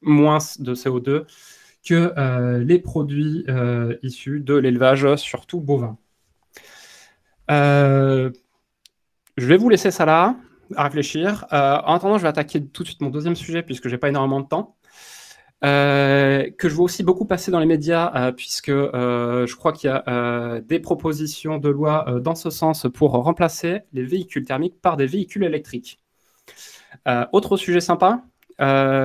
[0.02, 1.26] moins de CO2
[1.88, 3.46] que les produits
[4.02, 5.98] issus de l'élevage, surtout bovin.
[7.50, 8.32] je
[9.38, 10.36] vais vous laisser ça là,
[10.76, 11.46] à réfléchir.
[11.52, 14.10] en attendant, je vais attaquer tout de suite mon deuxième sujet puisque je n'ai pas
[14.10, 14.76] énormément de temps.
[15.66, 19.74] Euh, que je vois aussi beaucoup passer dans les médias, euh, puisque euh, je crois
[19.74, 24.80] qu'il y a des propositions de loi dans ce sens pour remplacer les véhicules thermiques
[24.82, 26.00] par des véhicules électriques.
[27.32, 28.24] autre sujet sympa,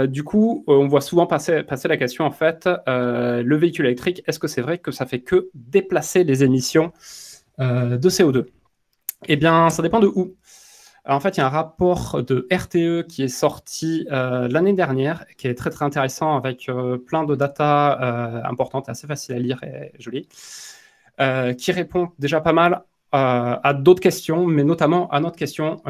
[0.09, 4.38] du coup, on voit souvent passer, passer la question, en fait, le véhicule électrique, est-ce
[4.38, 6.92] que c'est vrai que ça fait que déplacer les émissions
[7.59, 8.46] de CO2
[9.29, 10.37] Eh bien, ça dépend de où
[11.07, 15.27] en fait, il y a un rapport de RTE qui est sorti euh, l'année dernière,
[15.37, 19.39] qui est très très intéressant avec euh, plein de data euh, importantes, assez facile à
[19.39, 20.29] lire et jolies,
[21.59, 25.83] qui répond déjà pas mal à d'autres questions, mais notamment à notre question.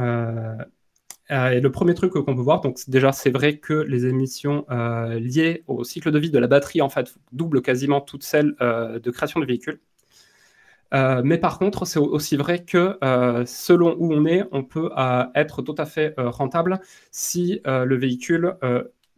[1.30, 5.62] et le premier truc qu'on peut voir, donc déjà c'est vrai que les émissions liées
[5.68, 9.38] au cycle de vie de la batterie en fait doublent quasiment toutes celles de création
[9.40, 9.80] de véhicules.
[10.92, 14.90] Euh, mais par contre, c'est aussi vrai que euh, selon où on est, on peut
[14.96, 18.54] euh, être tout à fait rentable si le véhicule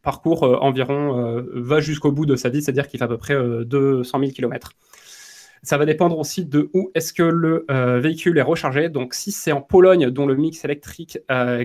[0.02, 4.18] parcourt environ, va jusqu'au bout de sa vie, c'est-à-dire qu'il fait à peu près 200
[4.18, 4.72] 000 km.
[5.62, 7.66] Ça va dépendre aussi de où est-ce que le
[8.00, 8.88] véhicule est rechargé.
[8.88, 11.18] Donc, si c'est en Pologne, dont le mix électrique,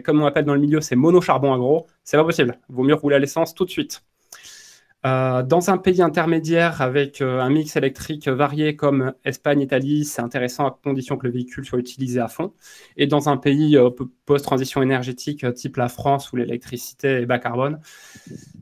[0.04, 2.60] comme on appelle dans le milieu, c'est mono-charbon agro, c'est pas possible.
[2.70, 4.04] Vaut mieux rouler à l'essence tout de suite.
[5.08, 10.22] Euh, dans un pays intermédiaire avec euh, un mix électrique varié comme Espagne, Italie, c'est
[10.22, 12.54] intéressant à condition que le véhicule soit utilisé à fond.
[12.98, 13.90] Et dans un pays euh,
[14.26, 17.80] post-transition énergétique type la France où l'électricité est bas carbone,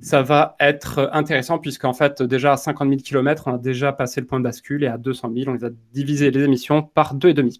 [0.01, 4.21] ça va être intéressant puisqu'en fait déjà à 50 000 km, on a déjà passé
[4.21, 7.15] le point de bascule et à 200 000, on les a divisé les émissions par
[7.15, 7.60] 2,5.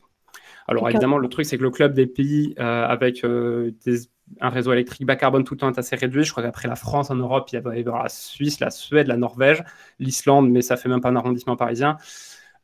[0.68, 4.00] Alors évidemment, le truc, c'est que le club des pays avec des
[4.42, 6.24] un réseau électrique bas carbone tout le temps est assez réduit.
[6.24, 9.18] Je crois qu'après la France, en Europe, il y a la Suisse, la Suède, la
[9.18, 9.64] Norvège,
[10.00, 11.98] l'Islande, mais ça fait même pas un arrondissement parisien.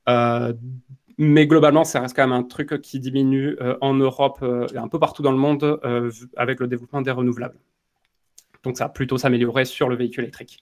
[0.09, 0.53] Euh,
[1.17, 4.77] mais globalement, ça reste quand même un truc qui diminue euh, en Europe euh, et
[4.77, 5.79] un peu partout dans le monde
[6.35, 7.57] avec le développement des renouvelables.
[8.63, 10.59] Donc ça va plutôt s'améliorer sur le véhicule électrique.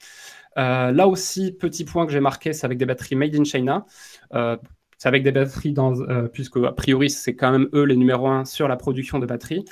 [0.55, 3.85] là aussi, petit point que j'ai marqué, c'est avec des batteries made in China.
[4.31, 5.93] c'est avec des batteries, dans,
[6.29, 9.65] puisque a priori, c'est quand même eux les numéros un sur la production de batteries.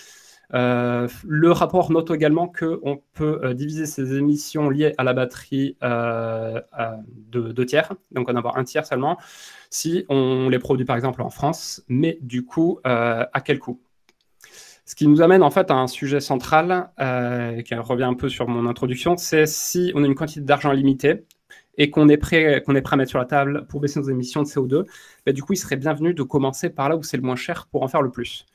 [0.54, 5.76] Euh, le rapport note également qu'on peut euh, diviser ces émissions liées à la batterie
[5.84, 6.62] euh,
[7.30, 9.18] de deux tiers, donc en avoir un tiers seulement,
[9.70, 13.82] si on les produit par exemple en France, mais du coup, à quel coût?
[14.86, 16.90] Ce qui nous amène en fait à un sujet central
[17.66, 21.26] qui revient un peu sur mon introduction, c'est si on a une quantité d'argent limitée
[21.78, 24.42] et qu'on est, prêt, est prêt à mettre sur la table pour baisser nos émissions
[24.42, 24.86] de CO2,
[25.26, 27.68] bah, du coup, il serait bienvenu de commencer par là où c'est le moins cher
[27.70, 28.46] pour en faire le plus.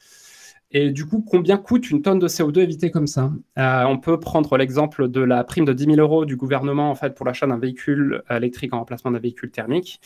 [0.75, 3.31] Et du coup, combien coûte une tonne de CO2 évitée comme ça?
[3.59, 6.95] Euh, On peut prendre l'exemple de la prime de 10 000 euros du gouvernement en
[6.95, 10.01] fait, pour l'achat d'un véhicule électrique en remplacement d'un véhicule thermique.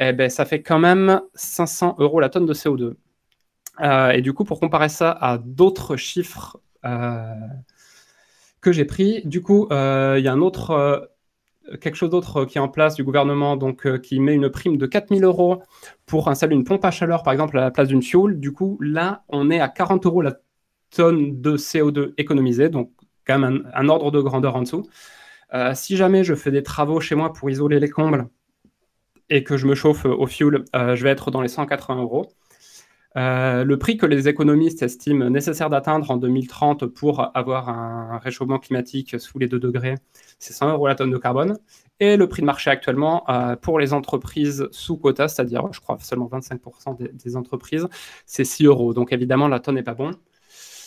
[0.00, 2.94] Eh ben, ça fait quand même 500 euros la tonne de CO2.
[3.80, 7.34] Euh, et du coup, pour comparer ça à d'autres chiffres euh,
[8.60, 9.74] que j'ai pris, du coup, il
[10.22, 11.11] y a un autre
[11.80, 14.76] quelque chose d'autre qui est en place du gouvernement, donc euh, qui met une prime
[14.76, 15.62] de 4000 euros
[16.06, 18.38] pour installer une pompe à chaleur, par exemple, à la place d'une fuel.
[18.38, 20.34] Du coup, là, on est à 40 euros la
[20.90, 22.90] tonne de CO2 économisée, donc
[23.26, 24.84] quand même un, ordre de grandeur en dessous.
[25.54, 28.28] Euh, si jamais je fais des travaux chez moi pour isoler les combles
[29.28, 32.28] et que je me chauffe au euh, je vais être dans les 180 euros.
[33.16, 38.58] Euh, le prix que les économistes estiment nécessaire d'atteindre en 2030 pour avoir un réchauffement
[38.58, 39.96] climatique sous les 2 degrés,
[40.38, 41.58] c'est 100 euros la tonne de carbone.
[42.00, 45.98] Et le prix de marché actuellement euh, pour les entreprises sous quota, c'est-à-dire, je crois,
[46.00, 47.86] seulement 25% des, des, entreprises,
[48.26, 48.94] c'est 6 euros.
[48.94, 50.12] Donc évidemment, la tonne n'est pas bon.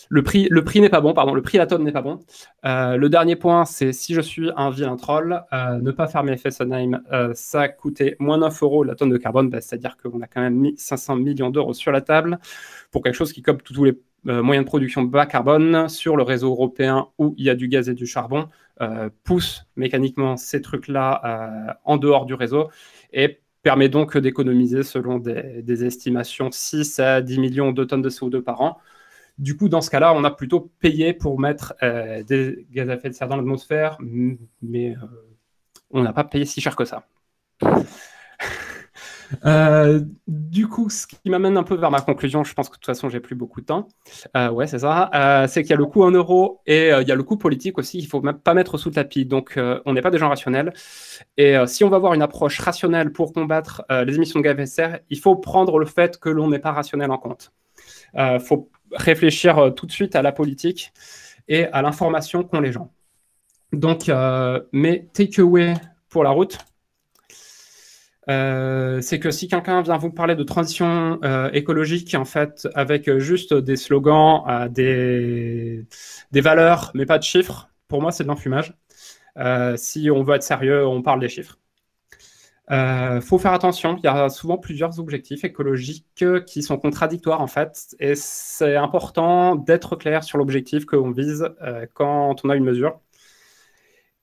[0.10, 2.20] Le prix, le n'est pas bon, le prix la tonne n'est pas bon.
[2.66, 6.24] Euh, le dernier point, c'est si je suis un vilain troll, euh, ne pas faire
[6.24, 10.22] mes Fessenheim, euh, ça coûtait moins 9 euros la tonne de carbone, bah, c'est-à-dire qu'on
[10.22, 12.40] a quand même mis 500 millions d'euros sur la table
[12.92, 13.94] pour quelque chose qui, comme tous les
[14.28, 17.90] moyens de production bas carbone sur le réseau européen où il y a du gaz
[17.90, 18.48] et du charbon,
[19.24, 22.70] pousse mécaniquement ces trucs-là en dehors du réseau
[23.14, 28.10] et permet donc d'économiser, selon des, des estimations, 6 à 10 millions de tonnes de
[28.10, 28.80] CO2 par an.
[29.38, 32.96] Du coup, dans ce cas-là, on a plutôt payé pour mettre euh, des gaz à
[32.96, 33.98] effet de serre dans l'atmosphère,
[34.62, 35.08] mais euh,
[35.92, 37.06] on n'a pas payé si cher que ça.
[39.44, 42.78] Euh, du coup, ce qui m'amène un peu vers ma conclusion, je pense que de
[42.78, 43.88] toute façon, j'ai plus beaucoup de temps.
[44.36, 45.10] ouais, c'est ça.
[45.50, 47.80] c'est qu'il y a le coût en euros et il y a le coût politique
[47.80, 47.98] aussi.
[47.98, 49.26] Il faut même pas mettre sous le tapis.
[49.26, 50.74] Donc, on n'est pas des gens rationnels.
[51.38, 54.54] Et si on va avoir une approche rationnelle pour combattre les émissions de gaz à
[54.54, 57.52] effet de serre, il faut prendre le fait que l'on n'est pas rationnel en compte.
[58.14, 60.92] Il faut réfléchir euh, tout de suite à la politique
[61.48, 62.92] et à l'information qu'ont les gens.
[63.72, 65.74] Donc, euh, mes takeaway
[66.10, 66.58] pour la route,
[68.30, 71.20] euh, c'est que si quelqu'un vient vous parler de transition
[71.54, 75.86] écologique, en fait, avec juste des slogans, des
[76.34, 78.74] valeurs, mais pas de chiffres, pour moi, c'est de l'enfumage.
[79.76, 81.60] si on veut être sérieux, on parle des chiffres.
[82.70, 87.48] Il faut faire attention, il y a souvent plusieurs objectifs écologiques qui sont contradictoires en
[87.48, 91.48] fait, et c'est important d'être clair sur l'objectif qu'on vise
[91.94, 93.00] quand on a une mesure.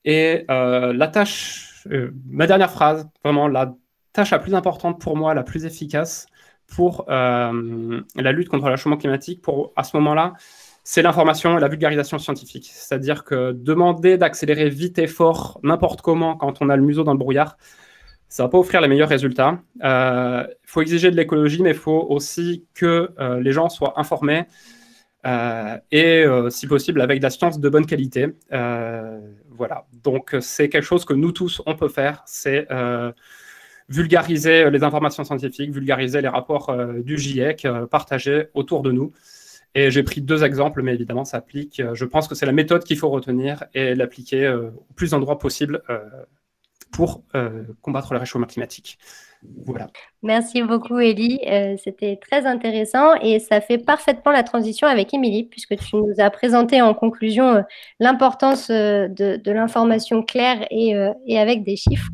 [0.05, 1.87] Et la tâche,
[2.27, 3.75] ma dernière phrase, vraiment la
[4.13, 6.27] tâche la plus importante pour moi, la plus efficace
[6.67, 10.35] pour euh, la lutte contre le changement climatique, pour, à ce moment-là,
[10.85, 12.71] c'est l'information et la vulgarisation scientifique.
[12.73, 17.13] C'est-à-dire que demander d'accélérer vite et fort, n'importe comment, quand on a le museau dans
[17.13, 17.57] le brouillard,
[18.33, 19.61] ça ne va pas offrir les meilleurs résultats.
[19.77, 23.99] Il euh, faut exiger de l'écologie, mais il faut aussi que euh, les gens soient
[24.01, 24.45] informés
[25.93, 28.27] et, si possible, avec de la science de bonne qualité.
[28.51, 29.87] voilà.
[30.03, 32.25] Donc, c'est quelque chose que nous tous, on peut faire.
[32.27, 32.67] C'est
[33.93, 38.91] vulgariser euh, les informations scientifiques, vulgariser les rapports euh, du GIEC, euh, partager autour de
[38.91, 39.13] nous.
[39.75, 41.81] Et j'ai pris deux exemples, mais évidemment, ça applique.
[41.95, 45.83] Je pense que c'est la méthode qu'il faut retenir et l'appliquer au plus d'endroits possible
[46.93, 47.25] pour
[47.81, 48.99] combattre le réchauffement climatique.
[49.67, 49.89] Voilà.
[50.23, 51.41] Merci beaucoup, Elie.
[51.83, 56.31] C'était très intéressant et ça fait parfaitement la transition avec Émilie, puisque tu nous as
[56.31, 57.65] présenté en conclusion
[57.99, 60.95] l'importance de, l'information claire et,
[61.27, 62.09] et, avec des chiffres.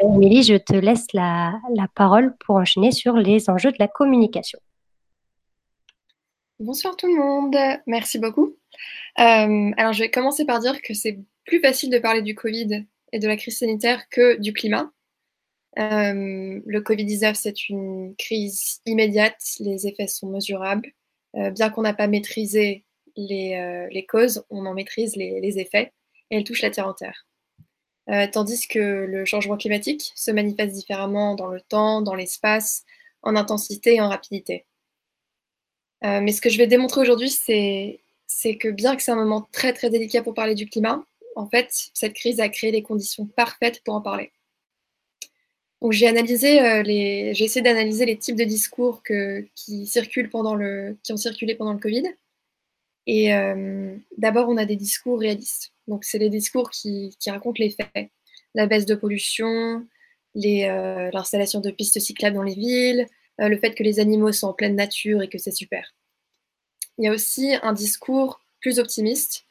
[0.00, 1.52] Émilie, je te laisse la,
[1.94, 4.58] parole pour enchaîner sur les enjeux de la communication.
[6.58, 8.56] Bonsoir tout le monde, merci beaucoup.
[9.18, 12.86] Euh, alors je vais commencer par dire que c'est plus facile de parler du Covid
[13.12, 14.90] et de la crise sanitaire que du climat.
[15.78, 20.92] Euh, le Covid-19, c'est une crise immédiate, les effets sont mesurables.
[21.36, 22.84] Euh, bien qu'on n'a pas maîtrisé
[23.16, 25.92] les, causes, on en maîtrise les, les effets
[26.30, 27.26] et elle touche la Terre entière.
[28.10, 32.84] Euh, tandis que le changement climatique se manifeste différemment dans le temps, dans l'espace,
[33.22, 34.66] en intensité et en rapidité.
[36.04, 38.00] Euh, mais ce que je vais démontrer aujourd'hui, c'est,
[38.58, 41.04] que bien que c'est un moment très très délicat pour parler du climat,
[41.36, 44.32] en fait, cette crise a créé les conditions parfaites pour en parler.
[46.60, 46.82] euh,
[47.34, 49.50] j'ai essayé d'analyser les types de discours qui
[51.10, 52.04] ont circulé pendant le Covid.
[53.06, 53.32] Et
[54.16, 55.72] d'abord, on a des discours réalistes.
[55.88, 58.10] Donc, c'est les discours qui, racontent les faits.
[58.54, 59.86] La baisse de pollution,
[60.36, 63.06] euh, l'installation de pistes cyclables dans les villes,
[63.40, 65.94] euh, le fait que les animaux sont en pleine nature et que c'est super.
[66.98, 69.44] Il y a aussi un discours plus optimiste.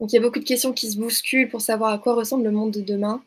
[0.00, 2.44] Donc, il y a beaucoup de questions qui se bousculent pour savoir à quoi ressemble
[2.44, 3.22] le monde de demain,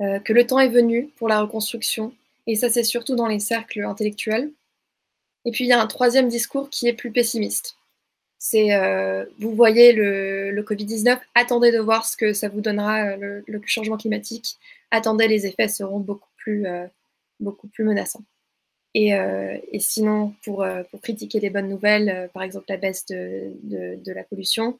[0.00, 2.12] euh, que le temps est venu pour la reconstruction.
[2.46, 4.50] Et ça, c'est surtout dans les cercles intellectuels.
[5.44, 7.76] Et puis, il y a un troisième discours qui est plus pessimiste
[8.38, 13.42] c'est euh, vous voyez le, Covid-19, attendez de voir ce que ça vous donnera euh,
[13.46, 14.58] le, changement climatique,
[14.90, 16.66] attendez les effets seront beaucoup plus,
[17.40, 18.22] beaucoup plus menaçants.
[18.94, 19.10] Et,
[19.80, 20.64] sinon, pour,
[21.02, 24.78] critiquer les bonnes nouvelles, par exemple la baisse de, de, la pollution,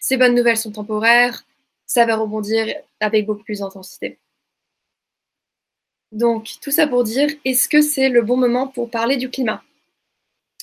[0.00, 1.44] ces bonnes nouvelles sont temporaires,
[1.86, 4.18] ça va rebondir avec beaucoup plus d'intensité.
[6.12, 9.62] Donc, tout ça pour dire, est-ce que c'est le bon moment pour parler du climat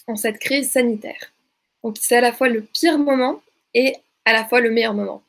[0.08, 1.32] en cette crise sanitaire?
[1.86, 3.44] Donc c'est à la fois le pire moment
[3.76, 3.96] et
[4.26, 5.22] à la fois le meilleur moment.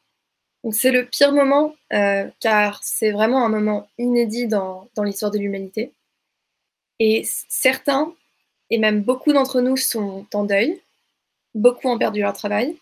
[0.65, 5.39] Donc c'est le pire moment euh, car c'est vraiment un moment inédit dans, l'histoire de
[5.39, 5.93] l'humanité.
[6.99, 8.11] Et certains,
[8.71, 10.81] et même beaucoup d'entre nous, sont en deuil.
[11.55, 12.75] Beaucoup ont perdu leur travail.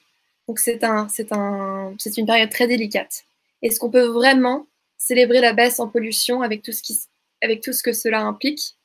[0.49, 3.25] Donc c'est un, un, une période très délicate.
[3.63, 4.67] Est-ce qu'on peut vraiment
[4.99, 6.99] célébrer la baisse en pollution avec tout ce, qui,
[7.43, 8.77] avec tout ce que cela implique?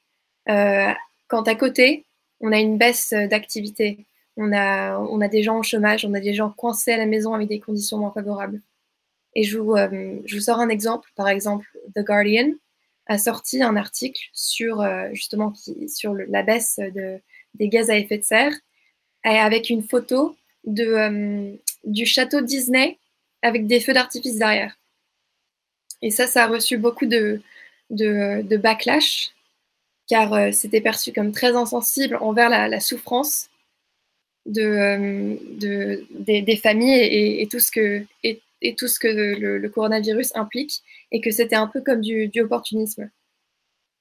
[0.48, 0.91] Euh,
[1.28, 2.06] quand à côté,
[2.39, 4.08] on a une baisse d'activité
[4.39, 7.06] on a, on a des gens au chômage, on a des gens coincés à la
[7.06, 8.62] maison avec des conditions moins favorables.
[9.36, 11.10] Et je vous, euh, je vous sors un exemple.
[11.15, 12.54] Par exemple, The Guardian
[13.08, 15.54] a sorti un article sur euh, justement
[15.88, 17.19] sur la baisse de,
[17.56, 18.54] des gaz à effet de serre
[19.24, 22.98] avec une photo de, euh, du château Disney
[23.41, 24.78] avec des feux d'artifice derrière.
[26.02, 27.41] Et ça, ça a reçu beaucoup de,
[27.89, 29.32] de, de backlash
[30.08, 33.50] car c'était perçu comme très insensible envers la, souffrance
[34.58, 38.41] euh, de, des, familles et, tout ce que, et,
[38.76, 43.10] tout ce que le, coronavirus implique, et que c'était un peu comme du, opportunisme.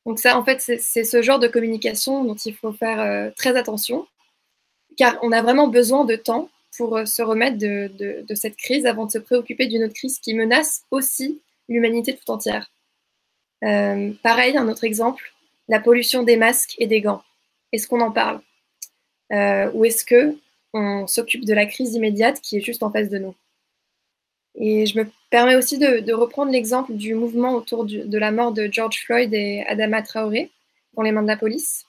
[0.06, 3.56] Donc ça, en fait, c'est ce genre de communication dont il faut faire euh, très
[3.56, 4.06] attention,
[4.98, 9.06] car on a vraiment besoin de temps pour euh, se remettre de, cette crise avant
[9.06, 12.70] de se préoccuper d'une autre crise qui menace aussi l'humanité tout entière.
[13.62, 15.32] pareil, un autre exemple,
[15.68, 17.22] la pollution des masques et des gants.
[17.72, 18.40] Est-ce qu'on en parle?
[19.32, 20.36] Euh, ou est-ce que
[20.74, 23.34] on s'occupe de la crise immédiate qui est juste en face de nous?
[24.54, 28.68] Et je me permets aussi de, reprendre l'exemple du mouvement autour de la mort de
[28.70, 30.50] George Floyd et Adama Traoré
[30.94, 31.84] dans les mains de la police.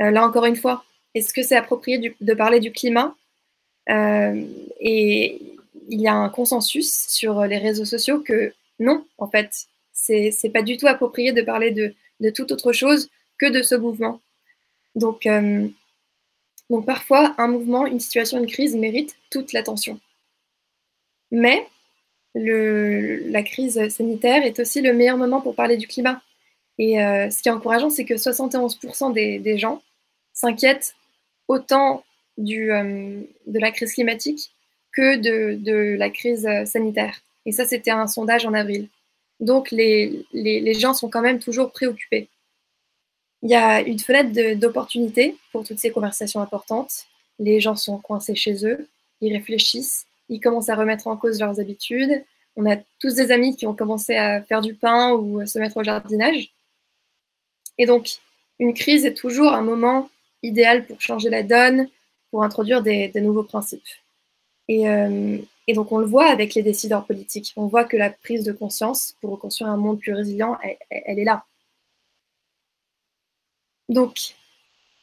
[0.00, 0.84] Euh, là encore une fois,
[1.14, 3.14] est-ce que c'est approprié de parler du climat?
[3.90, 4.44] Euh,
[4.80, 5.40] Et
[5.88, 10.50] il y a un consensus sur les réseaux sociaux que non, en fait, c'est c'est
[10.50, 14.20] pas du tout approprié de parler de, toute autre chose que de ce mouvement.
[14.94, 15.68] Donc, euh,
[16.70, 19.98] donc parfois, un mouvement, une situation, une crise mérite toute l'attention.
[21.30, 21.66] Mais
[22.34, 26.20] la crise sanitaire est aussi le meilleur moment pour parler du climat.
[26.78, 29.82] Et euh, ce qui est encourageant, c'est que 71% des, des, gens
[30.32, 30.94] s'inquiètent
[31.48, 32.04] autant
[32.38, 34.52] euh, de la crise climatique
[34.92, 37.20] que de, la crise sanitaire.
[37.46, 38.88] Et ça, c'était un sondage en avril.
[39.40, 40.24] Donc les,
[40.74, 42.28] gens sont quand même toujours préoccupés.
[43.42, 47.06] Il y a une fenêtre d'opportunité pour toutes ces conversations importantes.
[47.38, 48.88] Les gens sont coincés chez eux,
[49.20, 52.24] ils réfléchissent, ils commencent à remettre en cause leurs habitudes.
[52.56, 55.60] On a tous des amis qui ont commencé à faire du pain ou à se
[55.60, 56.52] mettre au jardinage.
[57.78, 58.18] Et donc,
[58.58, 60.10] une crise est toujours un moment
[60.42, 61.88] idéal pour changer la donne,
[62.30, 63.82] pour introduire des, nouveaux principes.
[64.68, 67.52] Et, euh, et, donc, on le voit avec les décideurs politiques.
[67.56, 70.58] On voit que la prise de conscience pour reconstruire un monde plus résilient,
[70.90, 71.44] elle, est là.
[73.88, 74.34] Donc,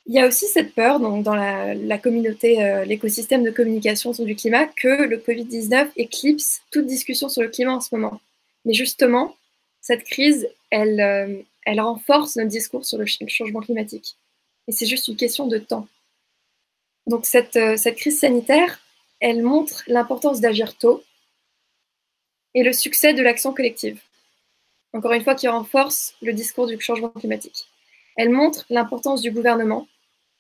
[0.06, 4.26] il y a aussi cette peur donc, dans la, communauté, euh, l'écosystème de communication sur
[4.26, 8.20] du climat, que le Covid-19 éclipse toute discussion sur le climat en ce moment.
[8.66, 9.36] Mais justement,
[9.82, 14.18] cette crise, elle, euh, renforce notre discours sur le, changement climatique.
[14.68, 15.88] Et c'est juste une question de temps.
[17.08, 18.80] Donc cette, euh, cette crise sanitaire,
[19.20, 21.04] elle montre l'importance d'agir tôt
[22.54, 24.00] et le succès de l'action collective.
[24.94, 27.68] Encore une fois, qui renforce le discours du changement climatique.
[28.16, 29.88] Elle montre l'importance du gouvernement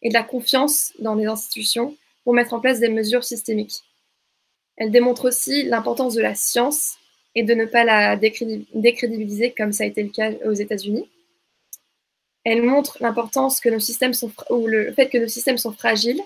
[0.01, 3.83] et de la confiance dans les institutions pour mettre en place des mesures systémiques.
[4.77, 6.97] Elle démontre aussi l'importance de la science
[7.35, 11.09] et de ne pas la décrédibiliser comme ça a été le cas aux États-Unis.
[12.45, 16.21] Elle montre l'importance que nos systèmes sont ou le fait que nos systèmes sont fragiles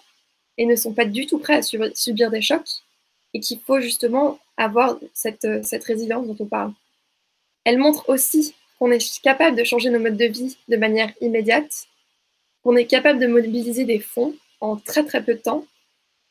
[0.58, 1.62] et ne sont pas du tout prêts à
[1.94, 2.70] subir des chocs
[3.34, 6.74] et qu'il faut justement avoir cette, cette résilience dont on parle.
[7.64, 11.88] Elle montre aussi qu'on est capable de changer nos modes de vie de manière immédiate,
[12.64, 15.66] qu'on est capable de mobiliser des fonds en très très peu de temps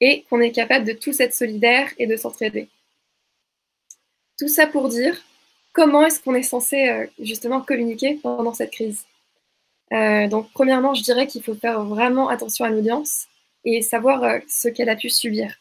[0.00, 2.68] et qu'on est capable de tous être solidaires et de s'entraider.
[4.38, 5.20] Tout ça pour dire
[5.72, 9.04] comment est-ce qu'on est censé euh, justement communiquer pendant cette crise?
[9.92, 13.26] Euh, donc premièrement, je dirais qu'il faut faire vraiment attention à l'audience
[13.64, 15.58] et savoir euh, ce qu'elle a pu subir.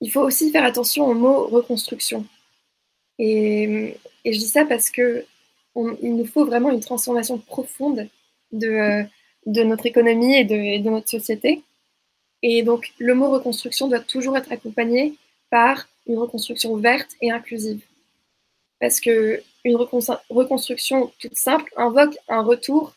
[0.00, 2.24] Il faut aussi faire attention au mot reconstruction.
[3.18, 5.24] Et, je dis ça parce que
[5.74, 8.08] on, il nous faut vraiment une transformation profonde
[8.52, 9.04] de, euh,
[9.46, 11.62] notre économie et de, notre société.
[12.42, 15.14] Et donc, le mot reconstruction doit toujours être accompagné
[15.50, 17.80] par une reconstruction verte et inclusive.
[18.80, 22.94] Parce que une reconstruction toute simple invoque un retour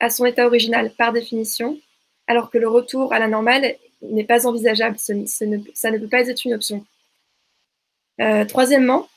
[0.00, 1.78] à son état original par définition,
[2.26, 6.44] alors que le retour à la normale n'est pas envisageable, ça ne peut pas être
[6.44, 6.84] une option.
[8.20, 9.08] Euh, troisièmement,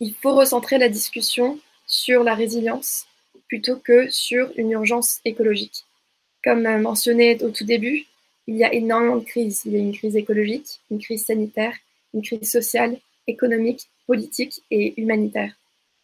[0.00, 3.06] il faut recentrer la discussion sur la résilience
[3.48, 5.84] plutôt que sur une urgence écologique.
[6.44, 8.06] Comme mentionné au tout début,
[8.46, 9.62] il y a énormément de crises.
[9.66, 11.74] Il y a une crise écologique, une crise sanitaire,
[12.14, 12.96] une crise sociale,
[13.26, 15.52] économique, politique et humanitaire.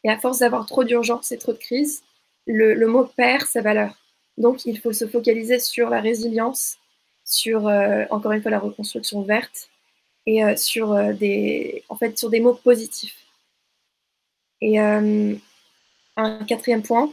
[0.05, 2.05] Et à force d'avoir trop d'urgence et trop de crises,
[2.47, 3.97] le, mot perd sa valeur.
[4.39, 6.77] Donc il faut se focaliser sur la résilience,
[7.25, 9.69] sur euh, encore une fois la reconstruction verte
[10.25, 13.17] et euh, sur euh, des en fait sur des mots positifs.
[14.61, 17.13] Et un quatrième point,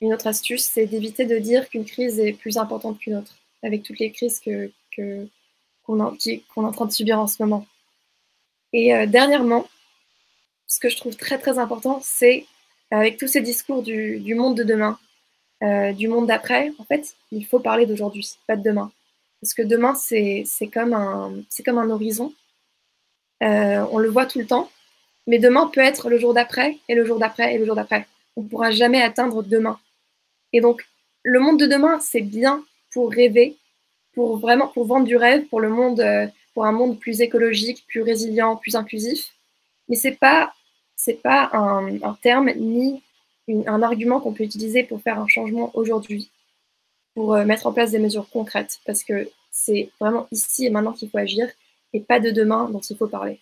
[0.00, 3.34] une autre astuce, c'est d'éviter de dire qu'une crise est plus importante qu'une autre,
[3.64, 4.70] avec toutes les crises que,
[5.84, 7.66] qu'on, est en train de subir en ce moment.
[8.72, 9.66] Et dernièrement,
[10.66, 12.46] ce que je trouve très très important, c'est
[12.90, 14.98] avec tous ces discours du, monde de demain,
[15.62, 18.92] euh, du monde d'après, en fait, il faut parler d'aujourd'hui, pas de demain.
[19.40, 21.34] Parce que demain, c'est, comme, un,
[21.64, 22.32] comme un horizon.
[23.42, 24.70] Euh, on le voit tout le temps,
[25.26, 28.06] mais demain peut être le jour d'après, et le jour d'après, et le jour d'après.
[28.36, 29.78] On ne pourra jamais atteindre demain.
[30.52, 30.86] Et donc,
[31.22, 33.56] le monde de demain, c'est bien pour rêver,
[34.14, 37.84] pour vraiment pour vendre du rêve, pour le monde, euh, pour un monde plus écologique,
[37.88, 39.34] plus résilient, plus inclusif.
[39.88, 40.52] Mais c'est pas
[40.96, 43.02] c'est pas un, un, terme ni
[43.48, 46.30] une, un argument qu'on peut utiliser pour faire un changement aujourd'hui,
[47.14, 50.92] pour euh, mettre en place des mesures concrètes, parce que c'est vraiment ici et maintenant
[50.92, 51.48] qu'il faut agir
[51.92, 53.40] et pas de demain dont il faut parler.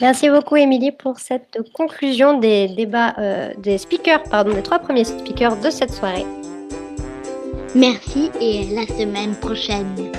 [0.00, 5.04] Merci beaucoup, Émilie, pour cette conclusion des débats euh, des speakers, pardon, des trois premiers
[5.04, 6.26] speakers de cette soirée.
[7.74, 10.12] Merci et à la semaine prochaine.